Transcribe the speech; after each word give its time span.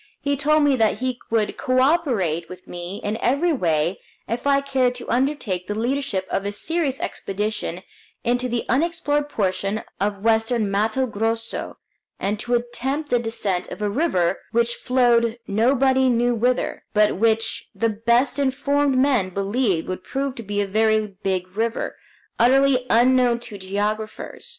He 0.19 0.35
told 0.35 0.63
me 0.63 0.75
that 0.77 0.97
he 0.97 1.19
would 1.29 1.57
co 1.57 1.79
operate 1.79 2.49
with 2.49 2.67
me 2.67 2.99
in 3.03 3.17
every 3.21 3.53
way 3.53 3.99
if 4.27 4.47
I 4.47 4.59
cared 4.59 4.95
to 4.95 5.07
undertake 5.11 5.67
the 5.67 5.75
leadership 5.77 6.25
of 6.31 6.43
a 6.43 6.51
serious 6.51 6.99
expedition 6.99 7.83
into 8.23 8.49
the 8.49 8.65
unexplored 8.67 9.29
portion 9.29 9.83
of 9.99 10.23
western 10.23 10.71
Matto 10.71 11.05
Grosso, 11.05 11.77
and 12.19 12.39
to 12.39 12.55
attempt 12.55 13.11
the 13.11 13.19
descent 13.19 13.67
of 13.67 13.79
a 13.79 13.91
river 13.91 14.39
which 14.51 14.73
flowed 14.73 15.37
nobody 15.45 16.09
knew 16.09 16.33
whither, 16.33 16.83
but 16.95 17.17
which 17.17 17.67
the 17.75 17.89
best 17.89 18.39
informed 18.39 18.97
men 18.97 19.29
believed 19.29 19.87
would 19.87 20.03
prove 20.03 20.33
to 20.33 20.41
be 20.41 20.61
a 20.61 20.65
very 20.67 21.15
big 21.21 21.47
river, 21.55 21.95
utterly 22.39 22.87
unknown 22.89 23.39
to 23.41 23.59
geographers. 23.59 24.49